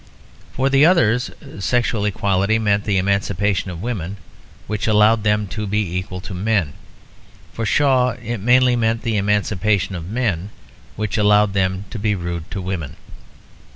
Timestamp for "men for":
6.33-7.67